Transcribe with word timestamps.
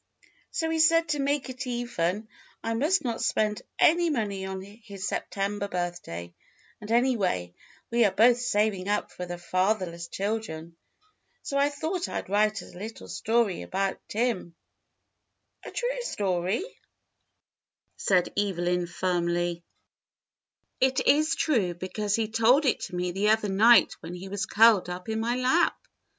So 0.49 0.71
he 0.71 0.79
said 0.79 1.09
to 1.09 1.19
make 1.19 1.47
it 1.51 1.67
even 1.67 2.27
I 2.63 2.73
must 2.73 3.03
not 3.03 3.21
spend 3.21 3.61
any 3.77 4.09
money 4.09 4.47
on 4.47 4.59
his 4.63 5.07
September 5.07 5.67
birthday; 5.67 6.33
and, 6.79 6.91
anyway, 6.91 7.53
we 7.91 8.03
are 8.05 8.11
both 8.11 8.39
saving 8.39 8.87
up 8.87 9.11
for 9.11 9.27
the 9.27 9.37
Fatherless 9.37 10.07
Children. 10.07 10.75
So 11.43 11.55
I 11.55 11.69
thought 11.69 12.09
I'd 12.09 12.29
write 12.31 12.63
a 12.63 12.75
little 12.75 13.07
story 13.07 13.61
about 13.61 13.99
Tim." 14.07 14.55
"A 15.63 15.69
true 15.69 16.01
story.?" 16.01 16.63
asked 17.99 18.09
Nancy. 18.09 18.31
104 18.31 18.31
THE 18.31 18.31
BLUE 18.31 18.55
AUNT 18.57 18.57
"A 18.57 18.59
true 18.59 18.63
story," 18.63 18.73
said 18.73 18.85
Evel^^n 18.87 18.89
firmly. 18.89 19.63
"It 20.79 21.07
is 21.07 21.35
true, 21.35 21.75
because 21.75 22.15
he 22.15 22.27
told 22.27 22.65
it 22.65 22.79
to 22.85 22.95
me 22.95 23.11
the 23.11 23.29
other 23.29 23.49
night 23.49 23.93
when 23.99 24.15
he 24.15 24.29
was 24.29 24.47
curled 24.47 24.89
up 24.89 25.09
in 25.09 25.19
my 25.19 25.35
lap." 25.35 25.77